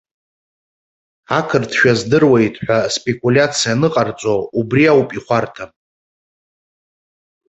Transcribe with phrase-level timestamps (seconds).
[1.39, 5.71] Ақырҭшәа здыруеит ҳәа спекулиациа аныҟарҵо абри ауп ихәарҭам!